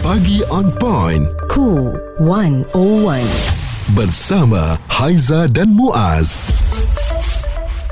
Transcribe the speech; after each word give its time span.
Pagi 0.00 0.40
on 0.48 0.72
point. 0.80 1.28
Cool 1.52 1.92
101. 2.16 2.72
Bersama 3.92 4.80
Haiza 4.88 5.44
dan 5.52 5.76
Muaz. 5.76 6.32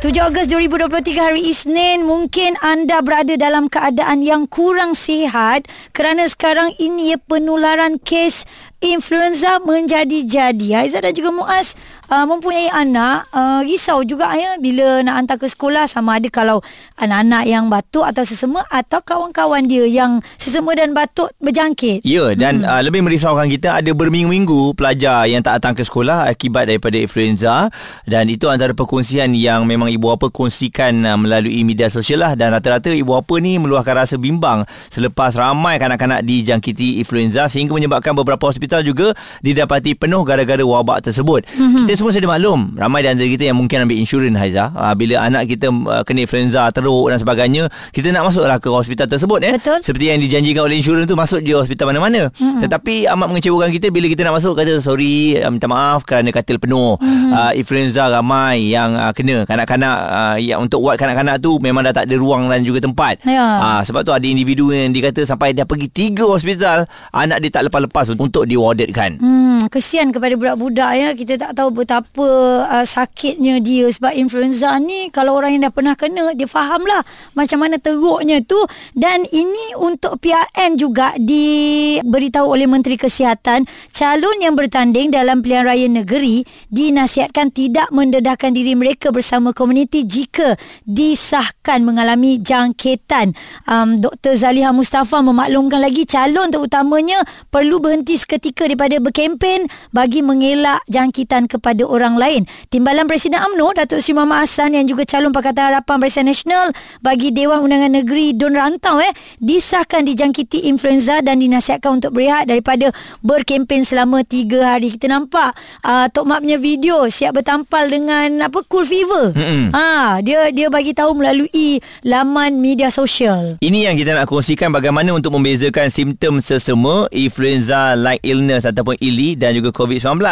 7 0.01 0.17
Ogos 0.25 0.49
2023 0.49 1.05
hari 1.21 1.43
Isnin 1.53 2.09
mungkin 2.09 2.57
anda 2.65 3.05
berada 3.05 3.37
dalam 3.37 3.69
keadaan 3.69 4.25
yang 4.25 4.49
kurang 4.49 4.97
sihat 4.97 5.69
kerana 5.93 6.25
sekarang 6.25 6.73
ini 6.81 7.13
penularan 7.29 8.01
kes 8.01 8.49
influenza 8.81 9.61
menjadi-jadi. 9.61 10.89
Aizat 10.89 11.05
dan 11.05 11.13
juga 11.13 11.29
Muaz 11.29 11.77
uh, 12.09 12.27
mempunyai 12.29 12.69
anak 12.73 13.29
uh, 13.33 13.61
risau 13.63 14.03
juga 14.05 14.33
ya 14.35 14.57
bila 14.59 15.05
nak 15.05 15.15
hantar 15.25 15.37
ke 15.41 15.47
sekolah 15.49 15.85
sama 15.87 16.19
ada 16.19 16.29
kalau 16.33 16.59
anak-anak 16.99 17.45
yang 17.47 17.69
batuk 17.69 18.05
atau 18.05 18.25
sesama 18.25 18.65
atau 18.73 19.01
kawan-kawan 19.05 19.65
dia 19.65 19.85
yang 19.87 20.21
sesama 20.41 20.75
dan 20.75 20.97
batuk 20.97 21.31
berjangkit. 21.39 22.03
Ya 22.05 22.33
dan 22.35 22.65
hmm. 22.65 22.69
uh, 22.69 22.83
lebih 22.83 23.05
merisaukan 23.05 23.47
kita 23.49 23.81
ada 23.81 23.91
berminggu-minggu 23.93 24.75
pelajar 24.75 25.29
yang 25.29 25.45
tak 25.45 25.61
datang 25.61 25.77
ke 25.77 25.85
sekolah 25.85 26.27
akibat 26.29 26.69
daripada 26.69 26.97
influenza 26.99 27.69
dan 28.09 28.27
itu 28.33 28.49
antara 28.49 28.73
perkongsian 28.73 29.33
yang 29.37 29.69
memang 29.69 29.93
ibu 29.93 30.11
bapa 30.11 30.33
kongsikan 30.33 31.05
uh, 31.05 31.19
melalui 31.21 31.63
media 31.63 31.93
sosial 31.93 32.25
lah 32.25 32.33
dan 32.35 32.53
rata-rata 32.57 32.91
ibu 32.91 33.15
bapa 33.15 33.39
ni 33.39 33.61
meluahkan 33.61 33.95
rasa 33.95 34.17
bimbang 34.17 34.65
selepas 34.89 35.37
ramai 35.37 35.77
kanak-kanak 35.77 36.25
dijangkiti 36.25 36.99
influenza 37.01 37.47
sehingga 37.47 37.77
menyebabkan 37.77 38.17
beberapa 38.17 38.49
hospital 38.49 38.83
juga 38.83 39.13
didapati 39.45 39.95
penuh 39.95 40.23
gara-gara 40.25 40.61
wabak 40.65 41.05
tersebut. 41.05 41.45
Mm-hmm. 41.47 41.87
Kita 41.87 41.93
semua 41.99 42.15
sedia 42.15 42.31
maklum, 42.31 42.79
ramai 42.79 43.03
di 43.03 43.11
antara 43.11 43.27
kita 43.27 43.51
yang 43.51 43.59
mungkin 43.59 43.83
ambil 43.83 43.99
insurans 43.99 44.39
Haiza. 44.39 44.71
Uh, 44.71 44.95
bila 44.95 45.27
anak 45.27 45.51
kita 45.51 45.67
uh, 45.67 46.07
kena 46.07 46.31
influenza, 46.31 46.71
teruk 46.71 47.11
dan 47.11 47.19
sebagainya, 47.19 47.67
kita 47.91 48.15
nak 48.15 48.31
masuklah 48.31 48.63
ke 48.63 48.71
hospital 48.71 49.11
tersebut 49.11 49.43
eh. 49.43 49.53
Betul. 49.59 49.83
Seperti 49.83 50.15
yang 50.15 50.23
dijanjikan 50.23 50.63
oleh 50.63 50.79
insurans 50.79 51.11
tu 51.11 51.19
masuk 51.19 51.43
je 51.43 51.59
hospital 51.59 51.91
mana-mana. 51.91 52.31
Mm-hmm. 52.31 52.63
Tetapi 52.63 53.11
amat 53.11 53.27
mengecewakan 53.35 53.75
kita 53.75 53.91
bila 53.91 54.07
kita 54.07 54.23
nak 54.23 54.39
masuk 54.39 54.55
kata 54.55 54.79
sorry, 54.79 55.43
uh, 55.43 55.51
minta 55.51 55.67
maaf 55.67 56.07
kerana 56.07 56.31
katil 56.31 56.63
penuh. 56.63 56.95
Mm-hmm. 57.03 57.31
Uh, 57.35 57.53
influenza 57.59 58.07
ramai 58.07 58.71
yang 58.71 58.95
uh, 58.95 59.11
kena. 59.11 59.43
Kanak-kanak 59.43 59.97
uh, 59.99 60.37
yang 60.39 60.63
untuk 60.63 60.79
ward 60.79 61.03
kanak-kanak 61.03 61.43
tu 61.43 61.59
memang 61.59 61.83
dah 61.83 61.99
tak 61.99 62.07
ada 62.07 62.15
ruang 62.15 62.47
dan 62.47 62.63
juga 62.63 62.79
tempat. 62.79 63.19
Ya. 63.27 63.43
Uh, 63.59 63.81
sebab 63.83 64.07
tu 64.07 64.15
ada 64.15 64.23
individu 64.23 64.71
yang 64.71 64.95
dikata 64.95 65.27
sampai 65.27 65.51
dia 65.51 65.67
pergi 65.67 65.91
tiga 65.91 66.31
hospital, 66.31 66.87
anak 67.11 67.43
dia 67.43 67.51
tak 67.59 67.67
lepas-lepas 67.67 68.15
untuk 68.15 68.47
di 68.47 68.55
rewardedkan. 68.55 69.19
Hmm, 69.19 69.67
kesian 69.67 70.15
kepada 70.15 70.39
budak-budak 70.39 70.93
ya. 70.95 71.09
Kita 71.19 71.35
tak 71.35 71.59
tahu 71.59 71.83
betapa 71.89 72.69
uh, 72.69 72.85
sakitnya 72.85 73.65
dia 73.65 73.89
sebab 73.89 74.13
influenza 74.13 74.77
ni 74.77 75.09
kalau 75.09 75.41
orang 75.41 75.57
yang 75.57 75.63
dah 75.65 75.73
pernah 75.73 75.97
kena 75.97 76.37
dia 76.37 76.45
fahamlah 76.45 77.01
macam 77.33 77.65
mana 77.65 77.81
teruknya 77.81 78.45
tu 78.45 78.61
dan 78.93 79.25
ini 79.25 79.73
untuk 79.81 80.21
PRN 80.21 80.77
juga 80.77 81.17
diberitahu 81.17 82.45
oleh 82.45 82.69
Menteri 82.69 83.01
Kesihatan 83.01 83.65
calon 83.89 84.37
yang 84.45 84.53
bertanding 84.53 85.09
dalam 85.09 85.41
pilihan 85.41 85.65
raya 85.65 85.89
negeri 85.89 86.45
dinasihatkan 86.69 87.57
tidak 87.57 87.89
mendedahkan 87.89 88.53
diri 88.53 88.77
mereka 88.77 89.09
bersama 89.09 89.57
komuniti 89.57 90.05
jika 90.05 90.61
disahkan 90.85 91.89
mengalami 91.89 92.37
jangkitan. 92.37 93.33
Um, 93.65 93.97
Dr. 93.97 94.37
Zaliha 94.37 94.77
Mustafa 94.77 95.25
memaklumkan 95.25 95.81
lagi 95.81 96.05
calon 96.05 96.53
terutamanya 96.53 97.25
perlu 97.49 97.81
berhenti 97.81 98.21
seketika 98.21 98.69
daripada 98.69 99.01
berkempen 99.01 99.65
bagi 99.89 100.21
mengelak 100.21 100.85
jangkitan 100.93 101.49
kepada 101.49 101.78
orang 101.87 102.19
lain. 102.19 102.43
Timbalan 102.73 103.07
Presiden 103.07 103.39
AMNO 103.39 103.79
Datuk 103.79 104.03
Seri 104.03 104.19
Muhammad 104.19 104.49
Hassan 104.49 104.75
yang 104.75 104.87
juga 104.89 105.07
calon 105.07 105.31
Pakatan 105.31 105.71
Harapan 105.71 105.97
Barisan 106.03 106.27
Nasional 106.27 106.75
bagi 107.05 107.31
Dewan 107.31 107.63
Undangan 107.63 107.93
Negeri 108.03 108.35
Don 108.35 108.57
Rantau 108.57 108.99
eh 108.99 109.13
disahkan 109.39 110.03
dijangkiti 110.03 110.67
influenza 110.67 111.21
dan 111.21 111.39
dinasihatkan 111.39 112.01
untuk 112.01 112.17
berehat 112.17 112.49
daripada 112.49 112.91
berkempen 113.21 113.85
selama 113.85 114.25
3 114.25 114.49
hari. 114.65 114.89
Kita 114.97 115.13
nampak 115.13 115.53
uh, 115.85 116.09
Tok 116.09 116.25
Mak 116.25 116.41
punya 116.43 116.59
video 116.59 117.05
siap 117.13 117.37
bertampal 117.37 117.93
dengan 117.93 118.49
apa 118.49 118.65
cool 118.67 118.89
fever. 118.89 119.37
Ha 119.77 120.19
dia 120.25 120.49
dia 120.49 120.73
bagi 120.73 120.97
tahu 120.97 121.13
melalui 121.21 121.83
laman 122.03 122.57
media 122.59 122.89
sosial. 122.89 123.61
Ini 123.61 123.93
yang 123.93 123.95
kita 124.01 124.17
nak 124.17 124.27
kongsikan 124.31 124.73
bagaimana 124.73 125.13
untuk 125.13 125.37
membezakan 125.37 125.93
simptom 125.93 126.41
sesama 126.41 127.05
influenza 127.13 127.93
like 127.93 128.25
illness 128.25 128.65
ataupun 128.65 128.97
ILI 128.97 129.37
dan 129.37 129.53
juga 129.53 129.69
COVID-19. 129.75 130.25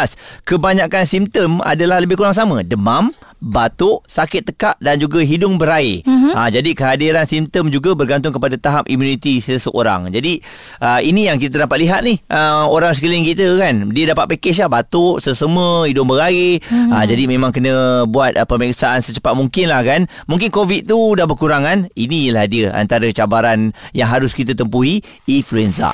Kebanyakan 0.47 1.03
simptom 1.05 1.36
adalah 1.61 2.01
lebih 2.01 2.17
kurang 2.17 2.33
sama. 2.33 2.65
Demam, 2.65 3.13
batuk, 3.37 4.01
sakit 4.09 4.49
tekak 4.49 4.75
dan 4.81 4.97
juga 4.97 5.21
hidung 5.21 5.61
berair. 5.61 6.01
Mm-hmm. 6.01 6.33
Ha, 6.33 6.49
jadi 6.49 6.69
kehadiran 6.73 7.25
simptom 7.29 7.69
juga 7.69 7.93
bergantung 7.93 8.33
kepada 8.33 8.57
tahap 8.57 8.89
imuniti 8.89 9.37
seseorang. 9.37 10.09
Jadi 10.09 10.41
uh, 10.81 10.99
ini 11.05 11.29
yang 11.29 11.37
kita 11.37 11.61
dapat 11.65 11.77
lihat 11.85 12.01
ni. 12.01 12.17
Uh, 12.27 12.65
orang 12.69 12.97
sekeliling 12.97 13.25
kita 13.25 13.45
kan, 13.61 13.93
dia 13.93 14.09
dapat 14.09 14.37
package 14.37 14.65
lah 14.65 14.69
batuk, 14.81 15.21
sesama, 15.21 15.85
hidung 15.85 16.09
berair. 16.09 16.57
Mm-hmm. 16.65 16.91
Ha, 16.93 17.05
jadi 17.05 17.23
memang 17.29 17.53
kena 17.53 18.05
buat 18.09 18.33
uh, 18.33 18.47
pemeriksaan 18.49 19.05
secepat 19.05 19.37
mungkin 19.37 19.69
lah 19.69 19.85
kan. 19.85 20.09
Mungkin 20.25 20.49
COVID 20.49 20.89
tu 20.89 21.13
dah 21.13 21.29
berkurangan. 21.29 21.93
Inilah 21.93 22.45
dia 22.49 22.73
antara 22.73 23.05
cabaran 23.13 23.69
yang 23.93 24.09
harus 24.09 24.33
kita 24.33 24.57
tempuhi, 24.57 25.05
influenza. 25.29 25.93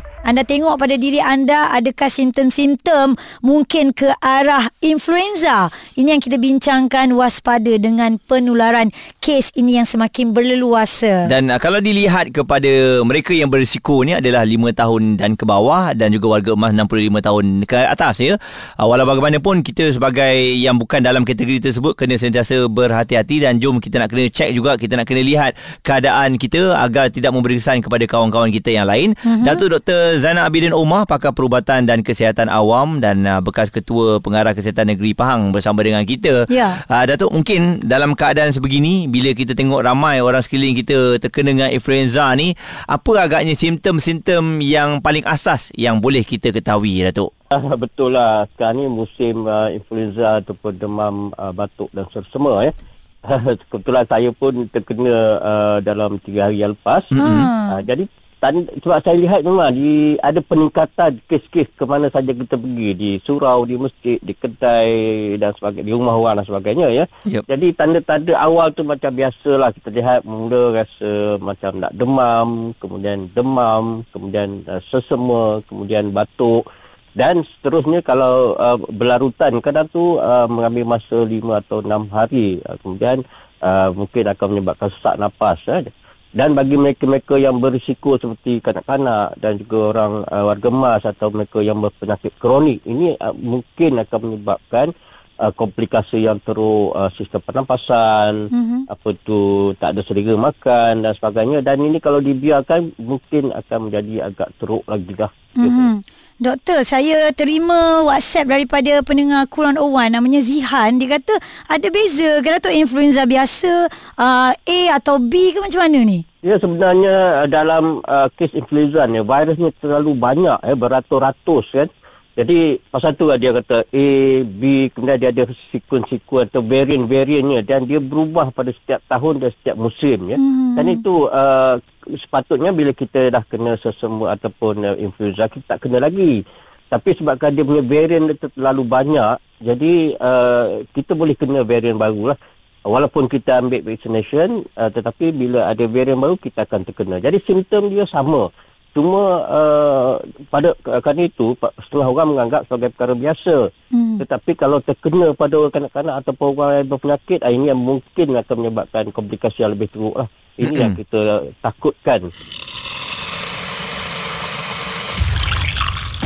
Anda 0.21 0.45
tengok 0.45 0.77
pada 0.77 0.93
diri 1.01 1.17
anda 1.17 1.73
adakah 1.73 2.05
simptom-simptom 2.05 3.17
mungkin 3.41 3.89
ke 3.89 4.13
arah 4.21 4.69
influenza. 4.77 5.73
Ini 5.97 6.13
yang 6.13 6.21
kita 6.21 6.37
bincangkan 6.37 7.09
waspada 7.17 7.73
dengan 7.81 8.21
penularan 8.29 8.93
kes 9.17 9.57
ini 9.57 9.81
yang 9.81 9.87
semakin 9.89 10.29
berleluasa. 10.29 11.25
Dan 11.25 11.49
uh, 11.49 11.57
kalau 11.57 11.81
dilihat 11.81 12.29
kepada 12.29 13.01
mereka 13.01 13.33
yang 13.33 13.49
berisiko 13.49 14.05
ni 14.05 14.13
adalah 14.13 14.45
5 14.45 14.61
tahun 14.77 15.01
dan 15.17 15.33
ke 15.33 15.41
bawah 15.41 15.97
dan 15.97 16.13
juga 16.13 16.37
warga 16.37 16.53
emas 16.53 16.71
65 16.77 17.17
tahun 17.25 17.45
ke 17.65 17.77
atas 17.89 18.15
ya. 18.21 18.37
Uh, 18.77 18.85
walau 18.85 19.09
bagaimanapun 19.09 19.65
kita 19.65 19.89
sebagai 19.89 20.37
yang 20.37 20.77
bukan 20.77 21.01
dalam 21.01 21.25
kategori 21.25 21.65
tersebut 21.65 21.97
kena 21.97 22.21
sentiasa 22.21 22.69
berhati-hati 22.69 23.41
dan 23.41 23.57
jom 23.57 23.81
kita 23.81 23.97
nak 23.97 24.13
kena 24.13 24.29
cek 24.29 24.53
juga 24.53 24.77
kita 24.77 25.01
nak 25.01 25.09
kena 25.09 25.25
lihat 25.25 25.57
keadaan 25.81 26.37
kita 26.37 26.77
agar 26.77 27.09
tidak 27.09 27.33
memberi 27.33 27.57
kesan 27.57 27.81
kepada 27.81 28.05
kawan-kawan 28.05 28.53
kita 28.53 28.69
yang 28.69 28.85
lain. 28.85 29.17
Mm-hmm. 29.17 29.45
Datuk 29.49 29.81
Dr. 29.81 30.10
Zainal 30.19 30.49
Abidin 30.49 30.75
Omar 30.75 31.07
pakar 31.07 31.31
perubatan 31.31 31.87
dan 31.87 32.01
kesihatan 32.01 32.51
awam 32.51 32.99
dan 32.99 33.23
uh, 33.23 33.39
bekas 33.39 33.71
ketua 33.71 34.19
pengarah 34.19 34.51
kesihatan 34.51 34.91
negeri 34.91 35.15
Pahang 35.15 35.55
bersama 35.55 35.85
dengan 35.85 36.03
kita. 36.03 36.49
Ya. 36.51 36.83
Uh, 36.89 37.03
Datuk 37.07 37.31
mungkin 37.31 37.79
dalam 37.85 38.17
keadaan 38.17 38.51
sebegini 38.51 39.07
bila 39.07 39.31
kita 39.31 39.55
tengok 39.55 39.85
ramai 39.85 40.19
orang 40.19 40.43
sekeliling 40.43 40.75
kita 40.83 41.21
terkena 41.21 41.55
dengan 41.55 41.69
influenza 41.71 42.27
ni 42.35 42.57
apa 42.89 43.11
agaknya 43.21 43.55
simptom-simptom 43.55 44.59
yang 44.59 44.99
paling 44.99 45.23
asas 45.23 45.69
yang 45.77 46.01
boleh 46.01 46.25
kita 46.25 46.51
ketahui 46.51 47.03
Datuk? 47.05 47.31
Ah, 47.51 47.75
betul 47.75 48.15
lah 48.15 48.47
sekarang 48.55 48.79
ni 48.79 48.85
musim 48.87 49.43
uh, 49.43 49.67
influenza 49.71 50.39
ataupun 50.39 50.71
demam 50.79 51.15
uh, 51.35 51.51
batuk 51.51 51.91
dan 51.91 52.07
sersema 52.11 52.63
ya. 52.63 52.73
Kebetulan 53.69 54.05
saya 54.07 54.29
pun 54.33 54.65
terkena 54.71 55.15
uh, 55.37 55.77
dalam 55.83 56.17
3 56.17 56.31
hari 56.41 56.63
yang 56.63 56.73
lepas. 56.73 57.05
Hmm. 57.11 57.19
Uh, 57.19 57.81
jadi 57.83 58.09
tanda, 58.41 58.65
sebab 58.81 58.97
saya 59.05 59.15
lihat 59.21 59.45
memang 59.45 59.69
di 59.69 60.17
ada 60.17 60.41
peningkatan 60.41 61.21
kes-kes 61.29 61.69
ke 61.77 61.85
mana 61.85 62.09
saja 62.09 62.33
kita 62.33 62.57
pergi 62.57 62.89
di 62.97 63.11
surau, 63.21 63.63
di 63.69 63.77
masjid, 63.77 64.17
di 64.17 64.33
kedai 64.33 64.91
dan 65.37 65.53
sebagainya, 65.53 65.85
di 65.85 65.93
rumah 65.93 66.17
orang 66.17 66.41
dan 66.41 66.45
sebagainya 66.49 66.87
ya. 66.89 67.05
Yep. 67.29 67.45
Jadi 67.45 67.67
tanda-tanda 67.77 68.33
awal 68.41 68.73
tu 68.73 68.81
macam 68.81 69.13
biasalah 69.13 69.69
kita 69.77 69.93
lihat 69.93 70.25
mula 70.25 70.81
rasa 70.81 71.37
macam 71.37 71.77
nak 71.77 71.93
demam, 71.93 72.73
kemudian 72.81 73.29
demam, 73.31 74.01
kemudian 74.09 74.65
uh, 74.65 74.81
sesema, 74.81 75.61
kemudian 75.69 76.09
batuk 76.09 76.65
dan 77.11 77.43
seterusnya 77.43 77.99
kalau 78.01 78.55
uh, 78.55 78.79
berlarutan 78.89 79.59
kadang 79.59 79.85
tu 79.91 80.15
uh, 80.17 80.47
mengambil 80.47 80.95
masa 80.95 81.27
5 81.27 81.43
atau 81.61 81.83
6 81.83 82.07
hari 82.07 82.63
uh, 82.63 82.79
kemudian 82.79 83.27
uh, 83.59 83.91
mungkin 83.91 84.31
akan 84.31 84.47
menyebabkan 84.55 84.89
sesak 84.95 85.19
nafas 85.19 85.59
eh. 85.67 85.91
Dan 86.31 86.55
bagi 86.55 86.75
mereka-mereka 86.75 87.35
yang 87.35 87.59
berisiko 87.59 88.15
seperti 88.15 88.59
kanak-kanak 88.59 89.35
dan 89.35 89.59
juga 89.59 89.77
orang 89.91 90.13
uh, 90.25 90.43
warga 90.47 90.67
emas 90.67 91.03
atau 91.03 91.27
mereka 91.27 91.59
yang 91.59 91.77
berpenyakit 91.77 92.33
kronik 92.35 92.79
ini 92.83 93.19
uh, 93.19 93.35
mungkin 93.35 93.99
akan 93.99 94.19
menyebabkan 94.23 94.95
uh, 95.35 95.51
komplikasi 95.51 96.23
yang 96.23 96.39
teruk 96.39 96.95
uh, 96.95 97.11
sistem 97.11 97.43
pernafasan 97.43 98.47
Mhm. 98.47 98.79
apa 98.87 99.09
tu 99.19 99.39
tak 99.75 99.91
ada 99.91 100.01
selera 100.01 100.35
makan 100.37 101.03
dan 101.03 101.11
sebagainya 101.11 101.59
dan 101.59 101.79
ini 101.79 101.99
kalau 101.99 102.19
dibiarkan 102.19 102.95
mungkin 102.95 103.51
akan 103.51 103.91
menjadi 103.91 104.27
agak 104.27 104.55
teruk 104.55 104.87
lagi 104.87 105.11
dah 105.11 105.31
Hmm. 105.51 105.99
Doktor, 106.41 106.81
saya 106.81 107.29
terima 107.37 108.01
WhatsApp 108.01 108.49
daripada 108.49 109.05
pendengar 109.05 109.45
Quran 109.45 109.77
Owan 109.77 110.09
namanya 110.09 110.41
Zihan. 110.41 110.97
Dia 110.97 111.21
kata 111.21 111.37
ada 111.69 111.87
beza 111.93 112.41
ke 112.41 112.49
Datuk 112.49 112.73
influenza 112.73 113.29
biasa 113.29 113.69
uh, 114.17 114.49
A 114.49 114.79
atau 114.97 115.21
B 115.21 115.53
ke 115.53 115.61
macam 115.61 115.85
mana 115.85 116.01
ni? 116.01 116.25
Ya 116.41 116.57
sebenarnya 116.57 117.45
uh, 117.45 117.47
dalam 117.47 118.01
uh, 118.01 118.25
kes 118.33 118.57
influenza 118.57 119.05
ni 119.05 119.21
virusnya 119.21 119.69
terlalu 119.77 120.17
banyak 120.17 120.57
eh 120.65 120.73
beratus-ratus 120.73 121.65
kan. 121.77 121.87
Jadi 122.31 122.79
pasal 122.87 123.11
tu 123.19 123.27
lah 123.27 123.35
dia 123.35 123.51
kata 123.51 123.83
A, 123.91 124.07
B, 124.47 124.87
kemudian 124.95 125.19
dia 125.19 125.35
ada 125.35 125.51
sekuen-sekuen 125.67 126.47
atau 126.47 126.63
varian-variannya 126.63 127.59
dan 127.67 127.83
dia 127.83 127.99
berubah 127.99 128.55
pada 128.55 128.71
setiap 128.71 129.03
tahun 129.11 129.43
dan 129.43 129.49
setiap 129.51 129.75
musim 129.75 130.31
ya. 130.31 130.39
Hmm. 130.39 130.79
Dan 130.79 130.85
itu 130.95 131.27
uh, 131.27 131.75
sepatutnya 132.07 132.71
bila 132.71 132.95
kita 132.95 133.35
dah 133.35 133.43
kena 133.43 133.75
sesama 133.75 134.31
ataupun 134.31 134.79
uh, 134.79 134.95
influenza 134.95 135.51
kita 135.51 135.75
tak 135.75 135.83
kena 135.83 135.99
lagi. 135.99 136.47
Tapi 136.87 137.09
sebabkan 137.19 137.51
dia 137.51 137.67
punya 137.67 137.83
varian 137.83 138.31
itu 138.31 138.47
terlalu 138.51 138.83
banyak, 138.87 139.35
jadi 139.59 139.93
uh, 140.15 140.87
kita 140.95 141.11
boleh 141.15 141.35
kena 141.35 141.67
varian 141.67 141.99
baru 141.99 142.31
lah. 142.31 142.39
Walaupun 142.81 143.27
kita 143.27 143.59
ambil 143.59 143.83
vaccination, 143.83 144.63
uh, 144.79 144.87
tetapi 144.87 145.35
bila 145.35 145.67
ada 145.67 145.83
varian 145.83 146.15
baru 146.15 146.39
kita 146.39 146.63
akan 146.63 146.87
terkena. 146.87 147.19
Jadi 147.19 147.43
simptom 147.43 147.91
dia 147.91 148.07
sama. 148.07 148.55
Cuma 148.91 149.47
uh, 149.47 150.19
pada 150.51 150.75
kerana 150.83 151.23
itu 151.23 151.55
setengah 151.79 152.07
orang 152.11 152.35
menganggap 152.35 152.67
sebagai 152.67 152.91
perkara 152.91 153.13
biasa. 153.15 153.55
Hmm. 153.87 154.19
Tetapi 154.19 154.51
kalau 154.59 154.83
terkena 154.83 155.31
pada 155.31 155.57
kanak-kanak 155.71 156.15
ataupun 156.19 156.45
orang 156.59 156.83
yang 156.83 156.87
berpenyakit, 156.91 157.39
ah, 157.47 157.51
ini 157.51 157.71
yang 157.71 157.79
mungkin 157.79 158.35
akan 158.35 158.55
menyebabkan 158.59 159.07
komplikasi 159.15 159.63
yang 159.63 159.71
lebih 159.71 159.87
teruk 159.87 160.15
lah. 160.19 160.27
Ini 160.59 160.75
hmm. 160.75 160.81
yang 160.83 160.93
kita 160.99 161.19
takutkan. 161.63 162.27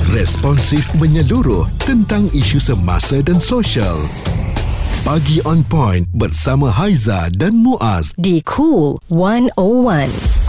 Responsif 0.10 0.86
menyeluruh 0.98 1.70
tentang 1.86 2.26
isu 2.34 2.58
semasa 2.58 3.22
dan 3.22 3.38
sosial. 3.38 4.00
Pagi 5.06 5.38
on 5.46 5.62
point 5.62 6.10
bersama 6.18 6.74
Haiza 6.74 7.30
dan 7.30 7.62
Muaz 7.62 8.10
di 8.18 8.42
Cool 8.42 8.98
101. 9.14 10.45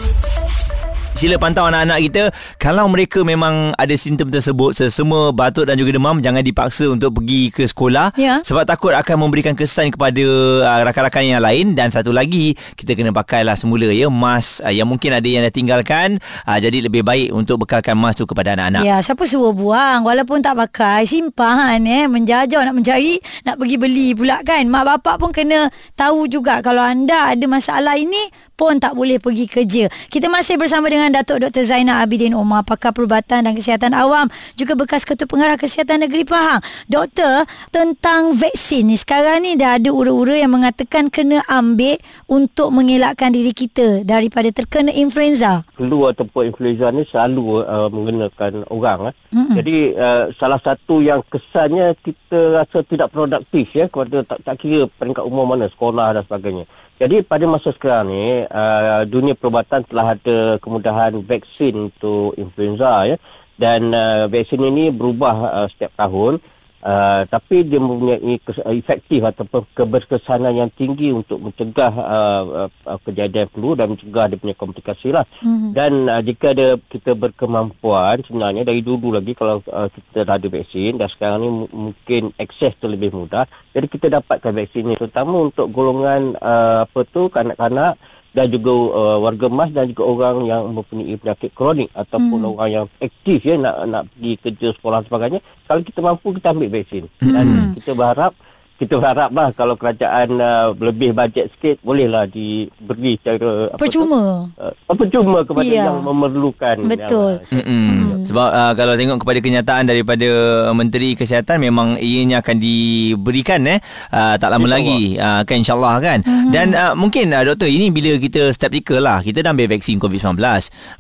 Sila 1.17 1.41
pantau 1.41 1.65
anak-anak 1.65 1.99
kita 2.13 2.23
Kalau 2.61 2.85
mereka 2.93 3.25
memang 3.25 3.73
ada 3.81 3.97
simptom 3.97 4.29
tersebut 4.29 4.77
Sesama 4.77 5.33
batuk 5.33 5.65
dan 5.65 5.81
juga 5.81 5.97
demam 5.97 6.21
Jangan 6.21 6.45
dipaksa 6.45 6.93
untuk 6.93 7.17
pergi 7.17 7.49
ke 7.49 7.65
sekolah. 7.65 8.13
Ya. 8.21 8.45
Sebab 8.45 8.69
takut 8.69 8.93
akan 8.93 9.25
memberikan 9.25 9.57
kesan 9.57 9.89
kepada 9.89 10.21
uh, 10.61 10.81
rakan-rakan 10.85 11.25
yang 11.25 11.41
lain. 11.41 11.73
Dan 11.73 11.89
satu 11.89 12.13
lagi 12.13 12.53
Kita 12.77 12.93
kena 12.93 13.17
pakailah 13.17 13.57
semula 13.57 13.89
ya 13.89 14.13
Mask 14.13 14.61
uh, 14.61 14.69
yang 14.69 14.85
mungkin 14.85 15.17
ada 15.17 15.25
yang 15.25 15.41
dah 15.41 15.49
tinggalkan. 15.49 16.21
Uh, 16.45 16.61
Jadi 16.61 16.85
lebih 16.85 17.01
baik 17.01 17.33
untuk 17.33 17.65
bekalkan 17.65 17.97
mask 17.97 18.21
tu 18.21 18.29
kepada 18.29 18.53
anak-anak. 18.53 18.85
Ya, 18.85 19.01
siapa 19.01 19.25
suruh 19.25 19.57
buang? 19.57 20.05
Walaupun 20.05 20.45
tak 20.45 20.61
pakai 20.61 21.09
simpan 21.09 21.81
eh. 21.89 22.05
Menjajah 22.05 22.61
nak 22.69 22.77
mencari 22.77 23.17
nak 23.49 23.57
pergi 23.57 23.77
beli 23.81 24.13
pula 24.13 24.45
kan. 24.45 24.69
Mak 24.69 24.85
bapak 24.85 25.17
pun 25.17 25.33
kena 25.33 25.73
tahu 25.97 26.29
juga. 26.29 26.61
Kalau 26.61 26.85
anda 26.85 27.33
ada 27.33 27.47
masalah 27.49 27.97
ini 27.97 28.21
pun 28.57 28.81
tak 28.81 28.97
boleh 28.97 29.21
pergi 29.21 29.47
kerja. 29.47 29.85
Kita 30.09 30.33
masih 30.33 30.57
bersama 30.57 30.89
dengan 30.89 31.06
Datuk 31.13 31.43
Dr 31.43 31.63
Zainal 31.67 32.03
Abidin 32.03 32.35
Omar 32.35 32.67
pakar 32.67 32.91
perubatan 32.91 33.47
dan 33.47 33.53
kesihatan 33.53 33.93
awam 33.93 34.27
juga 34.57 34.75
bekas 34.75 35.07
ketua 35.07 35.29
pengarah 35.29 35.59
kesihatan 35.61 36.07
negeri 36.07 36.27
Pahang. 36.27 36.63
Doktor, 36.91 37.45
tentang 37.71 38.35
vaksin 38.35 38.91
ni 38.91 38.97
sekarang 38.99 39.43
ni 39.45 39.55
dah 39.55 39.79
ada 39.79 39.91
ura-ura 39.91 40.39
yang 40.39 40.55
mengatakan 40.55 41.13
kena 41.13 41.45
ambil 41.47 42.01
untuk 42.27 42.73
mengelakkan 42.73 43.31
diri 43.31 43.53
kita 43.53 44.03
daripada 44.03 44.51
terkena 44.51 44.91
influenza. 44.91 45.63
flu 45.77 46.09
ataupun 46.09 46.51
influenza 46.51 46.89
ni 46.91 47.05
selalu 47.07 47.63
uh, 47.63 47.89
mengenakan 47.93 48.65
orang. 48.73 49.13
Eh. 49.13 49.15
Mm-hmm. 49.37 49.55
Jadi 49.61 49.77
uh, 49.95 50.25
salah 50.41 50.61
satu 50.63 51.05
yang 51.05 51.21
kesannya 51.29 51.93
kita 52.01 52.65
rasa 52.65 52.81
tidak 52.87 53.13
produktif 53.13 53.69
ya 53.77 53.87
kepada 53.87 54.25
tak, 54.25 54.39
tak 54.43 54.57
kira 54.63 54.89
peringkat 54.97 55.25
umur 55.27 55.45
mana, 55.45 55.69
sekolah 55.69 56.17
dan 56.17 56.23
sebagainya. 56.25 56.65
Jadi 56.97 57.21
pada 57.21 57.45
masa 57.45 57.77
sekarang 57.77 58.09
ni 58.09 58.49
uh, 58.49 59.05
dunia 59.05 59.37
perubatan 59.37 59.85
telah 59.85 60.17
ada 60.17 60.57
kemudahan 60.57 61.21
vaksin 61.21 61.93
untuk 61.93 62.33
influenza 62.41 63.05
ya 63.05 63.21
dan 63.61 63.93
uh, 63.93 64.25
vaksin 64.33 64.65
ini 64.65 64.89
berubah 64.89 65.37
uh, 65.61 65.67
setiap 65.69 65.93
tahun. 65.93 66.41
Uh, 66.87 67.27
tapi 67.27 67.67
dia 67.67 67.83
mempunyai 67.83 68.39
kes- 68.39 68.63
efektif 68.63 69.19
ataupun 69.25 69.67
keberkesanan 69.75 70.55
yang 70.55 70.71
tinggi 70.71 71.11
untuk 71.11 71.43
mencegah 71.43 71.91
uh, 71.91 72.71
uh, 72.71 72.99
kejadian 73.03 73.51
flu 73.51 73.75
dan 73.75 73.91
mencegah 73.91 74.31
dia 74.31 74.39
punya 74.39 74.55
komplikasi 74.55 75.11
lah. 75.11 75.27
Mm-hmm. 75.43 75.71
Dan 75.75 76.07
uh, 76.07 76.23
jika 76.23 76.55
ada 76.55 76.79
kita 76.79 77.19
berkemampuan 77.19 78.23
sebenarnya 78.23 78.63
dari 78.63 78.87
dulu 78.87 79.19
lagi 79.19 79.35
kalau 79.35 79.65
uh, 79.67 79.91
kita 79.91 80.23
dah 80.23 80.39
ada 80.39 80.47
vaksin 80.47 80.95
dan 80.95 81.09
sekarang 81.11 81.39
ni 81.43 81.51
m- 81.51 81.71
mungkin 81.91 82.31
akses 82.39 82.79
tu 82.79 82.87
lebih 82.87 83.11
mudah. 83.11 83.51
Jadi 83.75 83.87
kita 83.91 84.07
dapatkan 84.07 84.55
vaksin 84.55 84.87
ni 84.87 84.95
terutama 84.95 85.51
untuk 85.51 85.67
golongan 85.75 86.39
uh, 86.39 86.87
apa 86.87 87.01
tu 87.03 87.27
kanak-kanak 87.33 87.99
dan 88.37 88.53
juga 88.53 88.69
uh, 88.69 89.19
warga 89.25 89.49
emas 89.49 89.73
dan 89.73 89.89
juga 89.89 90.05
orang 90.05 90.45
yang 90.45 90.69
mempunyai 90.69 91.17
penyakit 91.17 91.51
kronik 91.57 91.89
ataupun 91.97 92.37
hmm. 92.45 92.53
orang 92.53 92.69
yang 92.69 92.87
aktif 93.01 93.41
ya 93.41 93.57
nak 93.57 93.89
nak 93.89 94.03
pergi 94.13 94.33
kerja 94.45 94.69
sekolah 94.77 95.01
sebagainya 95.09 95.41
kalau 95.65 95.81
kita 95.81 96.01
mampu 96.05 96.37
kita 96.37 96.53
ambil 96.53 96.69
vaksin 96.69 97.09
hmm. 97.25 97.33
dan 97.33 97.47
kita 97.81 97.91
berharap 97.97 98.37
kita 98.77 99.01
berharaplah 99.01 99.49
kalau 99.57 99.75
kerajaan 99.75 100.37
uh, 100.37 100.77
lebih 100.77 101.17
bajet 101.17 101.49
sikit 101.57 101.81
bolehlah 101.81 102.29
diberi 102.29 103.17
secara 103.17 103.73
apa 103.73 103.81
Percuma. 103.81 104.53
tu, 104.53 104.93
uh, 104.93 104.97
percuma 104.97 105.39
kepada 105.43 105.65
Ya. 105.67 105.89
yang 105.89 106.05
memerlukan 106.05 106.77
Betul. 106.85 107.43
yang, 107.49 107.65
Mm-mm. 107.65 108.23
Sebab 108.29 108.49
uh, 108.53 108.73
kalau 108.77 108.95
tengok 108.95 109.19
kepada 109.23 109.39
kenyataan 109.41 109.85
daripada 109.89 110.29
Menteri 110.77 111.17
Kesihatan 111.17 111.59
memang 111.59 111.97
ianya 111.97 112.45
akan 112.45 112.57
diberikan 112.59 113.65
eh 113.67 113.79
uh, 114.13 114.35
tak 114.37 114.51
lama 114.53 114.67
lagi 114.67 115.17
uh, 115.17 115.41
kan 115.43 115.57
insyaallah 115.57 115.95
kan. 115.99 116.19
Mm-hmm. 116.21 116.51
Dan 116.53 116.67
uh, 116.75 116.93
mungkin 116.93 117.33
uh, 117.33 117.43
doktor 117.47 117.71
ini 117.71 117.89
bila 117.89 118.19
kita 118.21 118.53
skeptikal 118.53 119.01
lah 119.01 119.25
kita 119.25 119.41
dah 119.41 119.57
ambil 119.57 119.73
vaksin 119.73 119.97
COVID-19. 119.97 120.37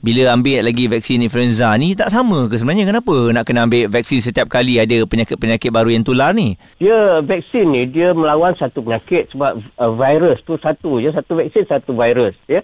Bila 0.00 0.22
ambil 0.32 0.58
lagi 0.64 0.84
vaksin 0.88 1.20
influenza 1.20 1.74
ni 1.76 1.92
tak 1.92 2.08
sama 2.08 2.48
ke 2.48 2.56
sebenarnya 2.56 2.88
kenapa 2.88 3.14
nak 3.34 3.44
kena 3.44 3.66
ambil 3.66 3.90
vaksin 3.90 4.22
setiap 4.22 4.48
kali 4.48 4.78
ada 4.80 4.96
penyakit-penyakit 5.04 5.68
baru 5.68 5.92
yang 5.92 6.06
tular 6.06 6.32
ni? 6.32 6.54
Dia 6.78 7.20
vaksin 7.20 7.65
ni 7.72 7.86
dia 7.90 8.14
melawan 8.14 8.54
satu 8.54 8.82
penyakit 8.82 9.30
sebab 9.34 9.58
uh, 9.78 9.92
virus 9.94 10.42
tu 10.46 10.54
satu 10.56 11.02
je 11.02 11.10
satu 11.10 11.38
vaksin 11.38 11.64
satu 11.66 11.90
virus 11.92 12.34
ya. 12.46 12.62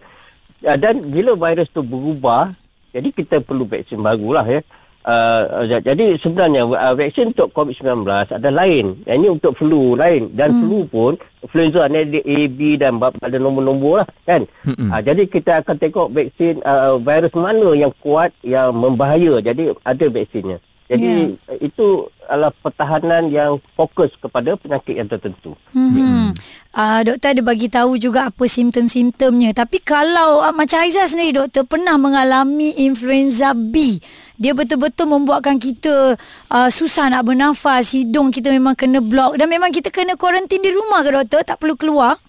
Uh, 0.63 0.79
dan 0.79 1.03
bila 1.03 1.35
virus 1.35 1.69
tu 1.71 1.83
berubah 1.83 2.55
jadi 2.93 3.09
kita 3.09 3.41
perlu 3.41 3.65
vaksin 3.65 4.01
barulah 4.01 4.45
ya. 4.45 4.61
Uh, 5.03 5.67
uh, 5.67 5.81
jadi 5.83 6.15
sebenarnya 6.15 6.63
uh, 6.63 6.95
vaksin 6.95 7.35
untuk 7.35 7.51
COVID-19 7.51 8.07
ada 8.07 8.51
lain. 8.55 9.03
Yang 9.03 9.17
ini 9.19 9.29
untuk 9.35 9.53
flu 9.59 9.99
lain 9.99 10.31
dan 10.31 10.55
hmm. 10.55 10.61
flu 10.63 10.79
pun 10.87 11.13
influenza 11.43 11.91
ni 11.91 12.07
ada 12.07 12.21
A, 12.23 12.39
B 12.47 12.61
dan 12.79 13.03
ada 13.03 13.37
nombor-nombor 13.43 14.07
lah 14.07 14.09
kan. 14.23 14.47
Hmm. 14.63 14.95
Uh, 14.95 15.03
jadi 15.03 15.27
kita 15.27 15.67
akan 15.67 15.75
tengok 15.75 16.07
vaksin 16.15 16.63
uh, 16.63 17.03
virus 17.03 17.35
mana 17.35 17.75
yang 17.75 17.91
kuat 17.99 18.31
yang 18.47 18.71
membahaya. 18.71 19.43
Jadi 19.43 19.75
ada 19.83 20.07
vaksinnya. 20.07 20.63
Jadi 20.93 21.33
yeah. 21.33 21.57
itu 21.65 22.13
adalah 22.29 22.53
pertahanan 22.53 23.33
yang 23.33 23.57
fokus 23.73 24.13
kepada 24.21 24.53
penyakit 24.61 25.01
yang 25.01 25.09
tertentu. 25.09 25.57
Hmm. 25.73 26.37
Uh, 26.73 27.01
doktor 27.05 27.33
ada 27.33 27.43
bagi 27.45 27.73
tahu 27.73 27.97
juga 27.97 28.29
apa 28.29 28.45
simptom-simptomnya. 28.45 29.57
Tapi 29.57 29.81
kalau 29.81 30.45
uh, 30.45 30.53
macam 30.53 30.85
Aizah 30.85 31.09
sendiri 31.09 31.41
doktor 31.41 31.65
pernah 31.65 31.97
mengalami 31.97 32.77
influenza 32.85 33.57
B. 33.57 33.97
Dia 34.37 34.53
betul-betul 34.53 35.09
membuatkan 35.09 35.57
kita 35.57 36.21
uh, 36.53 36.69
susah 36.69 37.09
nak 37.09 37.25
bernafas, 37.25 37.97
hidung 37.97 38.29
kita 38.29 38.53
memang 38.53 38.77
kena 38.77 39.01
blok 39.01 39.41
dan 39.41 39.49
memang 39.49 39.73
kita 39.73 39.89
kena 39.89 40.19
kuarantin 40.21 40.61
di 40.61 40.73
rumah 40.73 41.01
ke 41.01 41.11
doktor? 41.15 41.41
Tak 41.41 41.57
perlu 41.57 41.79
keluar? 41.79 42.21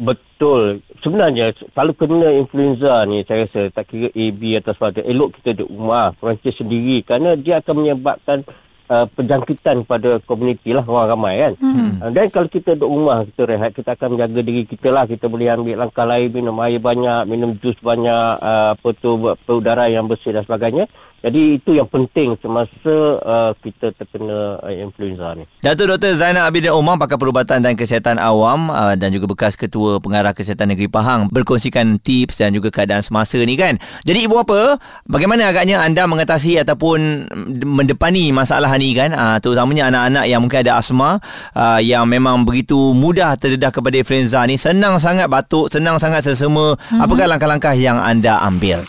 Betul. 0.00 0.80
Sebenarnya 1.00 1.56
kalau 1.72 1.96
kena 1.96 2.28
influenza 2.36 3.08
ni 3.08 3.24
saya 3.24 3.48
rasa 3.48 3.72
tak 3.72 3.88
kira 3.88 4.12
A, 4.12 4.24
B 4.36 4.52
atau 4.60 4.76
sebagainya 4.76 5.08
elok 5.08 5.40
kita 5.40 5.56
duduk 5.56 5.72
rumah 5.72 6.12
kuarantin 6.20 6.52
sendiri 6.52 7.00
kerana 7.00 7.40
dia 7.40 7.64
akan 7.64 7.74
menyebabkan 7.80 8.44
uh, 8.92 9.06
penjangkitan 9.16 9.88
pada 9.88 10.20
komuniti 10.28 10.76
lah 10.76 10.84
orang 10.84 11.08
ramai 11.16 11.34
kan. 11.40 11.52
Hmm. 11.56 12.04
Uh, 12.04 12.10
dan 12.12 12.28
kalau 12.28 12.52
kita 12.52 12.76
duduk 12.76 12.90
rumah 12.92 13.24
kita 13.24 13.42
rehat 13.48 13.70
kita 13.72 13.90
akan 13.96 14.08
menjaga 14.12 14.40
diri 14.44 14.62
kita 14.68 14.88
lah 14.92 15.04
kita 15.08 15.24
boleh 15.30 15.48
ambil 15.48 15.76
langkah 15.80 16.04
lain 16.04 16.28
minum 16.28 16.56
air 16.60 16.76
banyak 16.82 17.22
minum 17.24 17.56
jus 17.56 17.78
banyak 17.80 18.36
uh, 18.42 18.76
apa 18.76 18.88
tu 19.00 19.16
udara 19.48 19.88
yang 19.88 20.04
bersih 20.04 20.36
dan 20.36 20.44
sebagainya. 20.44 20.84
Jadi 21.20 21.60
itu 21.60 21.76
yang 21.76 21.84
penting 21.84 22.32
semasa 22.40 22.96
uh, 23.20 23.52
kita 23.60 23.92
terkena 23.92 24.56
uh, 24.64 24.72
influenza 24.72 25.36
ni. 25.36 25.44
Datuk 25.60 25.92
Dr. 25.92 26.16
Zainal 26.16 26.48
Abidin 26.48 26.72
Omar 26.72 26.96
pakar 26.96 27.20
perubatan 27.20 27.60
dan 27.60 27.76
kesihatan 27.76 28.16
awam 28.16 28.72
uh, 28.72 28.96
dan 28.96 29.12
juga 29.12 29.28
bekas 29.28 29.52
ketua 29.52 30.00
pengarah 30.00 30.32
kesihatan 30.32 30.72
negeri 30.72 30.88
Pahang 30.88 31.28
berkongsikan 31.28 32.00
tips 32.00 32.40
dan 32.40 32.56
juga 32.56 32.72
keadaan 32.72 33.04
semasa 33.04 33.36
ni 33.36 33.52
kan. 33.60 33.76
Jadi 34.08 34.24
ibu 34.24 34.40
apa, 34.40 34.80
bagaimana 35.04 35.52
agaknya 35.52 35.84
anda 35.84 36.08
mengatasi 36.08 36.56
ataupun 36.64 37.28
mendepani 37.68 38.32
masalah 38.32 38.72
ni 38.80 38.96
kan? 38.96 39.12
Uh, 39.12 39.36
terutamanya 39.44 39.92
anak-anak 39.92 40.24
yang 40.24 40.40
mungkin 40.40 40.64
ada 40.64 40.80
asma 40.80 41.20
uh, 41.52 41.80
yang 41.84 42.08
memang 42.08 42.48
begitu 42.48 42.96
mudah 42.96 43.36
terdedah 43.36 43.68
kepada 43.68 44.00
influenza 44.00 44.40
ni, 44.48 44.56
senang 44.56 44.96
sangat 44.96 45.28
batuk, 45.28 45.68
senang 45.68 46.00
sangat 46.00 46.24
sesama. 46.24 46.80
Mm-hmm. 46.80 47.04
Apakah 47.04 47.26
langkah-langkah 47.28 47.76
yang 47.76 48.00
anda 48.00 48.40
ambil? 48.40 48.88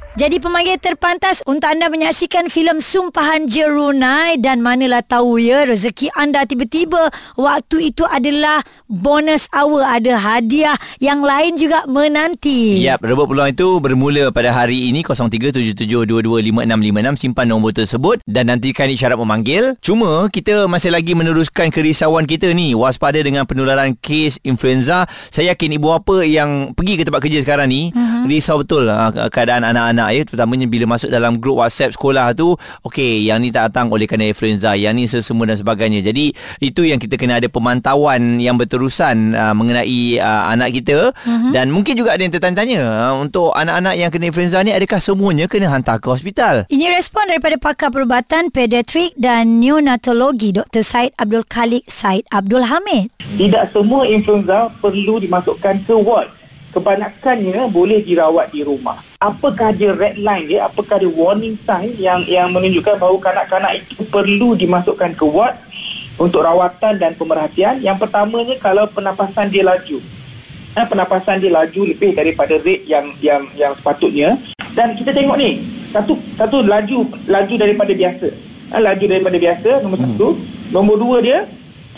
Jadi 0.11 0.43
pemanggil 0.43 0.75
terpantas 0.75 1.39
untuk 1.47 1.71
anda 1.71 1.87
menyaksikan 1.87 2.51
filem 2.51 2.83
Sumpahan 2.83 3.47
Jerunai 3.47 4.43
dan 4.43 4.59
manalah 4.59 4.99
tahu 4.99 5.39
ya 5.39 5.63
rezeki 5.63 6.11
anda 6.19 6.43
tiba-tiba 6.43 7.07
waktu 7.39 7.95
itu 7.95 8.03
adalah 8.03 8.59
bonus 8.91 9.47
hour 9.55 9.87
ada 9.87 10.19
hadiah 10.19 10.75
yang 10.99 11.23
lain 11.23 11.55
juga 11.55 11.87
menanti. 11.87 12.83
Yap, 12.83 13.07
rebut 13.07 13.23
peluang 13.23 13.55
itu 13.55 13.79
bermula 13.79 14.35
pada 14.35 14.51
hari 14.51 14.91
ini 14.91 14.99
0377225656 15.07 16.59
simpan 17.15 17.47
nombor 17.47 17.71
tersebut 17.71 18.19
dan 18.27 18.51
nantikan 18.51 18.91
isyarat 18.91 19.15
memanggil. 19.15 19.79
Cuma 19.79 20.27
kita 20.27 20.67
masih 20.67 20.91
lagi 20.91 21.15
meneruskan 21.15 21.71
kerisauan 21.71 22.27
kita 22.27 22.51
ni 22.51 22.75
waspada 22.75 23.23
dengan 23.23 23.47
penularan 23.47 23.95
kes 23.95 24.43
influenza. 24.43 25.07
Saya 25.31 25.55
yakin 25.55 25.79
ibu 25.79 25.95
apa 25.95 26.27
yang 26.27 26.75
pergi 26.75 26.99
ke 26.99 27.07
tempat 27.07 27.23
kerja 27.23 27.47
sekarang 27.47 27.71
ni 27.71 27.95
uh-huh. 27.95 28.27
risau 28.27 28.59
betul 28.59 28.91
uh, 28.91 29.31
keadaan 29.31 29.63
anak-anak 29.63 30.00
anak 30.01 30.09
ya. 30.17 30.21
Terutamanya 30.25 30.65
bila 30.65 30.85
masuk 30.97 31.13
dalam 31.13 31.37
grup 31.37 31.61
WhatsApp 31.61 31.93
sekolah 31.93 32.33
tu 32.33 32.57
okey 32.89 33.29
yang 33.29 33.37
ni 33.37 33.53
tak 33.53 33.69
datang 33.69 33.93
oleh 33.93 34.09
kerana 34.09 34.33
influenza 34.33 34.73
yang 34.73 34.97
ni 34.97 35.05
sesemua 35.05 35.45
dan 35.45 35.57
sebagainya. 35.61 36.01
Jadi 36.01 36.33
itu 36.57 36.81
yang 36.81 36.97
kita 36.97 37.21
kena 37.21 37.37
ada 37.37 37.45
pemantauan 37.45 38.41
yang 38.41 38.57
berterusan 38.57 39.37
uh, 39.37 39.53
mengenai 39.53 40.17
uh, 40.17 40.49
anak 40.49 40.73
kita. 40.81 41.13
Uh-huh. 41.13 41.51
dan 41.53 41.69
mungkin 41.69 41.93
juga 41.93 42.17
ada 42.17 42.21
yang 42.23 42.33
tertanya-tanya 42.33 42.81
uh, 42.81 43.13
untuk 43.21 43.53
anak-anak 43.53 43.93
yang 43.99 44.09
kena 44.09 44.25
influenza 44.33 44.57
ni 44.65 44.73
adakah 44.73 44.97
semuanya 44.97 45.45
kena 45.45 45.69
hantar 45.69 46.01
ke 46.01 46.07
hospital? 46.09 46.65
Ini 46.71 46.89
respon 46.97 47.29
daripada 47.29 47.59
pakar 47.61 47.93
perubatan 47.93 48.49
pediatrik 48.49 49.13
dan 49.19 49.61
neonatologi 49.61 50.55
Dr. 50.55 50.81
Said 50.81 51.13
Abdul 51.21 51.45
Khalik 51.45 51.85
Said 51.91 52.25
Abdul 52.33 52.65
Hamid. 52.65 53.13
Tidak 53.37 53.69
semua 53.69 54.07
influenza 54.07 54.71
perlu 54.81 55.21
dimasukkan 55.21 55.75
ke 55.85 55.95
ward 55.95 56.40
kebanyakannya 56.71 57.67
boleh 57.69 57.99
dirawat 58.01 58.49
di 58.49 58.63
rumah. 58.63 58.97
Apakah 59.21 59.75
dia 59.75 59.93
red 59.93 60.17
line 60.17 60.49
dia? 60.49 60.65
Apakah 60.65 60.97
dia 60.97 61.11
warning 61.11 61.59
sign 61.61 61.93
yang 61.99 62.23
yang 62.25 62.49
menunjukkan 62.49 62.97
bahawa 62.97 63.19
kanak-kanak 63.21 63.83
itu 63.83 64.01
perlu 64.09 64.57
dimasukkan 64.57 65.13
ke 65.13 65.25
ward 65.27 65.53
untuk 66.17 66.41
rawatan 66.41 66.97
dan 66.97 67.11
pemerhatian? 67.13 67.77
Yang 67.83 68.07
pertamanya 68.07 68.55
kalau 68.57 68.87
penapasan 68.89 69.51
dia 69.51 69.61
laju. 69.67 69.99
Eh, 70.71 70.85
penapasan 70.87 71.43
dia 71.43 71.51
laju 71.51 71.81
lebih 71.83 72.15
daripada 72.15 72.55
rate 72.55 72.87
yang 72.87 73.11
yang 73.19 73.43
yang 73.59 73.75
sepatutnya 73.75 74.39
dan 74.71 74.95
kita 74.95 75.11
tengok 75.11 75.35
ni 75.35 75.59
satu 75.91 76.15
satu 76.39 76.63
laju 76.63 77.03
laju 77.27 77.53
daripada 77.59 77.91
biasa. 77.91 78.27
Eh, 78.71 78.81
laju 78.81 79.05
daripada 79.05 79.37
biasa 79.37 79.69
nombor 79.83 79.99
hmm. 79.99 80.07
satu. 80.15 80.27
Nombor 80.71 80.95
dua 81.03 81.17
dia 81.19 81.39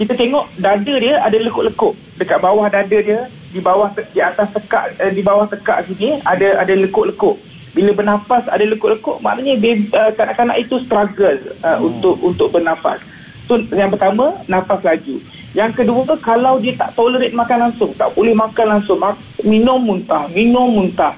kita 0.03 0.19
tengok 0.19 0.45
dada 0.59 0.93
dia 0.99 1.23
ada 1.23 1.37
lekuk-lekuk. 1.39 1.95
Dekat 2.19 2.43
bawah 2.43 2.67
dada 2.67 2.97
dia 2.99 3.31
di 3.55 3.63
bawah 3.63 3.87
di 3.95 4.19
atas 4.19 4.51
tekak 4.51 4.99
eh, 4.99 5.15
di 5.15 5.23
bawah 5.23 5.47
tekak 5.47 5.87
sini 5.87 6.19
ada 6.27 6.59
ada 6.59 6.75
lekuk-lekuk. 6.75 7.39
Bila 7.71 7.95
bernafas 7.95 8.43
ada 8.51 8.67
lekuk-lekuk 8.67 9.23
maknanya 9.23 9.55
baby, 9.63 9.87
uh, 9.95 10.11
kanak-kanak 10.11 10.59
itu 10.59 10.75
struggle 10.83 11.39
uh, 11.63 11.79
hmm. 11.79 11.87
untuk 11.87 12.15
untuk 12.19 12.47
bernafas. 12.51 12.99
So 13.47 13.55
yang 13.71 13.95
pertama 13.95 14.35
nafas 14.51 14.83
laju. 14.83 15.15
Yang 15.55 15.71
kedua 15.79 16.19
kalau 16.19 16.59
dia 16.59 16.75
tak 16.75 16.91
tolerate 16.99 17.31
makan 17.31 17.71
langsung 17.71 17.95
tak 17.95 18.11
boleh 18.11 18.35
makan 18.35 18.75
langsung 18.75 18.99
mak- 18.99 19.23
minum 19.47 19.79
muntah 19.79 20.27
minum 20.35 20.67
muntah 20.67 21.15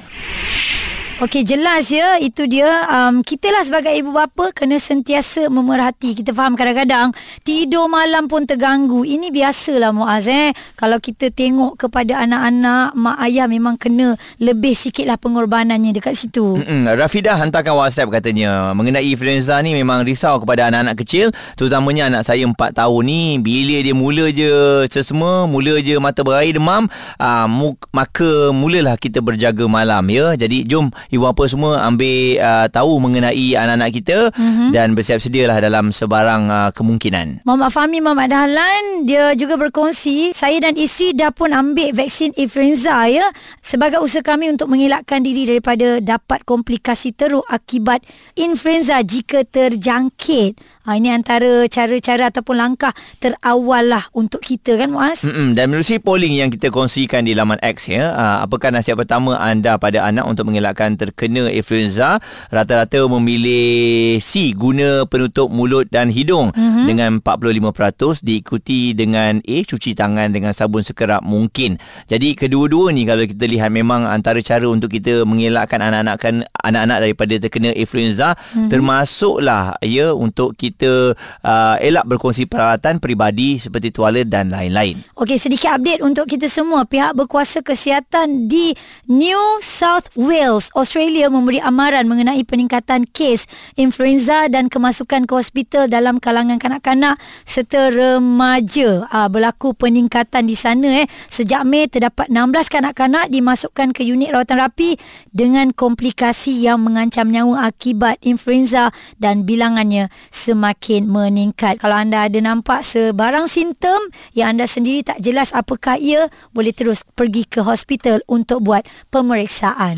Okey 1.16 1.48
jelas 1.48 1.96
ya 1.96 2.20
itu 2.20 2.44
dia. 2.44 2.68
Um, 2.92 3.24
kita 3.24 3.48
lah 3.48 3.64
sebagai 3.64 3.96
ibu 3.96 4.12
bapa 4.12 4.52
kena 4.52 4.76
sentiasa 4.76 5.48
memerhati. 5.48 6.12
Kita 6.12 6.36
faham 6.36 6.60
kadang-kadang 6.60 7.16
tidur 7.40 7.88
malam 7.88 8.28
pun 8.28 8.44
terganggu. 8.44 9.08
Ini 9.08 9.32
biasalah 9.32 9.96
Muaz 9.96 10.28
eh. 10.28 10.52
Kalau 10.76 11.00
kita 11.00 11.32
tengok 11.32 11.80
kepada 11.80 12.20
anak-anak 12.20 13.00
mak 13.00 13.16
ayah 13.24 13.48
memang 13.48 13.80
kena 13.80 14.20
lebih 14.44 14.76
sikitlah 14.76 15.16
pengorbanannya 15.16 15.96
dekat 15.96 16.20
situ. 16.20 16.60
Mm-mm. 16.60 16.84
Rafidah 17.00 17.40
hantarkan 17.40 17.80
WhatsApp 17.80 18.12
katanya. 18.12 18.76
Mengenai 18.76 19.08
influenza 19.08 19.56
ni 19.64 19.72
memang 19.72 20.04
risau 20.04 20.44
kepada 20.44 20.68
anak-anak 20.68 21.00
kecil. 21.00 21.32
Terutamanya 21.56 22.12
anak 22.12 22.28
saya 22.28 22.44
4 22.44 22.60
tahun 22.76 23.02
ni. 23.08 23.40
Bila 23.40 23.80
dia 23.80 23.96
mula 23.96 24.36
je 24.36 24.84
sesama 24.92 25.48
mula 25.48 25.80
je 25.80 25.96
mata 25.96 26.28
berair 26.28 26.60
demam 26.60 26.92
uh, 27.24 27.48
maka 27.96 28.52
mulalah 28.52 29.00
kita 29.00 29.24
berjaga 29.24 29.64
malam 29.64 30.04
ya. 30.12 30.36
Jadi 30.36 30.68
jom 30.68 30.92
ibu 31.12 31.26
bapa 31.26 31.44
semua 31.46 31.86
ambil 31.86 32.40
uh, 32.42 32.68
tahu 32.70 32.98
mengenai 33.02 33.58
anak-anak 33.58 33.92
kita 33.94 34.18
mm-hmm. 34.34 34.70
dan 34.74 34.94
bersiap 34.94 35.20
sedialah 35.22 35.58
dalam 35.62 35.90
sebarang 35.90 36.44
uh, 36.50 36.70
kemungkinan. 36.74 37.46
Muhammad 37.46 37.72
Fahmi 37.74 38.00
Muhammad 38.02 38.32
Dahlan 38.34 39.06
dia 39.06 39.34
juga 39.38 39.60
berkongsi 39.60 40.34
saya 40.34 40.58
dan 40.62 40.78
isteri 40.80 41.14
dah 41.14 41.30
pun 41.30 41.52
ambil 41.54 41.94
vaksin 41.94 42.34
influenza 42.36 43.06
ya 43.10 43.30
sebagai 43.62 44.02
usaha 44.02 44.26
kami 44.26 44.50
untuk 44.50 44.72
mengelakkan 44.72 45.22
diri 45.22 45.46
daripada 45.46 46.02
dapat 46.02 46.42
komplikasi 46.44 47.14
teruk 47.14 47.46
akibat 47.50 48.02
influenza 48.34 49.00
jika 49.06 49.46
terjangkit. 49.46 50.58
Ha, 50.86 51.02
ini 51.02 51.10
antara 51.10 51.66
cara-cara 51.66 52.30
ataupun 52.30 52.56
langkah 52.62 52.94
terawal 53.18 53.90
lah 53.90 54.06
untuk 54.14 54.42
kita 54.42 54.78
kan 54.78 54.94
Muaz. 54.94 55.26
Mm-mm. 55.26 55.58
Dan 55.58 55.74
menerusi 55.74 55.98
polling 55.98 56.38
yang 56.38 56.54
kita 56.54 56.70
kongsikan 56.70 57.26
di 57.26 57.34
laman 57.34 57.58
X 57.62 57.90
ya, 57.90 58.14
uh, 58.14 58.38
apakah 58.46 58.70
nasihat 58.70 58.98
pertama 58.98 59.38
anda 59.42 59.82
pada 59.82 60.06
anak 60.06 60.26
untuk 60.30 60.46
mengelakkan 60.50 60.95
terkena 60.96 61.48
influenza 61.52 62.18
rata-rata 62.50 63.06
memilih 63.08 64.18
C 64.20 64.52
guna 64.56 65.06
penutup 65.08 65.52
mulut 65.52 65.88
dan 65.92 66.10
hidung 66.10 66.52
mm-hmm. 66.52 66.86
dengan 66.88 67.12
45% 67.22 68.24
diikuti 68.24 68.92
dengan 68.98 69.40
A 69.44 69.58
cuci 69.64 69.96
tangan 69.96 70.32
dengan 70.32 70.52
sabun 70.52 70.82
sekerap 70.82 71.22
mungkin. 71.22 71.78
Jadi 72.10 72.34
kedua-dua 72.36 72.92
ni 72.92 73.08
kalau 73.08 73.24
kita 73.24 73.46
lihat 73.48 73.70
memang 73.72 74.08
antara 74.08 74.40
cara 74.42 74.66
untuk 74.68 74.92
kita 74.92 75.24
mengelakkan 75.24 75.80
anak-anak 75.80 76.18
kan 76.20 76.36
anak-anak 76.64 76.98
daripada 77.06 77.34
terkena 77.38 77.72
influenza 77.76 78.34
mm-hmm. 78.36 78.70
termasuklah 78.72 79.78
ya 79.84 80.12
untuk 80.16 80.58
kita 80.58 81.14
uh, 81.44 81.76
elak 81.80 82.06
berkongsi 82.08 82.48
peralatan 82.50 82.98
peribadi 82.98 83.62
seperti 83.62 83.92
tuala 83.92 84.22
dan 84.26 84.50
lain-lain. 84.50 85.00
Okey 85.16 85.38
sedikit 85.38 85.78
update 85.78 86.02
untuk 86.02 86.26
kita 86.30 86.48
semua 86.50 86.88
pihak 86.88 87.14
berkuasa 87.18 87.62
kesihatan 87.62 88.48
di 88.48 88.74
New 89.10 89.60
South 89.62 90.14
Wales 90.16 90.72
Australia 90.86 91.34
memberi 91.34 91.58
amaran 91.58 92.06
mengenai 92.06 92.46
peningkatan 92.46 93.10
kes 93.10 93.50
influenza 93.74 94.46
dan 94.54 94.70
kemasukan 94.70 95.26
ke 95.26 95.34
hospital 95.34 95.90
dalam 95.90 96.22
kalangan 96.22 96.62
kanak-kanak 96.62 97.18
serta 97.42 97.90
remaja. 97.90 99.10
Aa, 99.10 99.26
ah, 99.26 99.28
berlaku 99.34 99.74
peningkatan 99.74 100.46
di 100.46 100.54
sana 100.54 101.02
eh. 101.02 101.10
Sejak 101.26 101.66
Mei 101.66 101.90
terdapat 101.90 102.30
16 102.30 102.70
kanak-kanak 102.70 103.34
dimasukkan 103.34 103.98
ke 103.98 104.06
unit 104.06 104.30
rawatan 104.30 104.62
rapi 104.62 104.94
dengan 105.34 105.74
komplikasi 105.74 106.54
yang 106.62 106.86
mengancam 106.86 107.34
nyawa 107.34 107.66
akibat 107.66 108.22
influenza 108.22 108.94
dan 109.18 109.42
bilangannya 109.42 110.14
semakin 110.30 111.10
meningkat. 111.10 111.82
Kalau 111.82 111.98
anda 111.98 112.30
ada 112.30 112.38
nampak 112.38 112.86
sebarang 112.86 113.50
simptom 113.50 113.98
yang 114.38 114.54
anda 114.54 114.70
sendiri 114.70 115.02
tak 115.02 115.18
jelas 115.18 115.50
apakah 115.50 115.98
ia, 115.98 116.30
boleh 116.54 116.78
terus 116.78 117.02
pergi 117.18 117.50
ke 117.50 117.66
hospital 117.66 118.22
untuk 118.30 118.62
buat 118.62 118.86
pemeriksaan. 119.10 119.98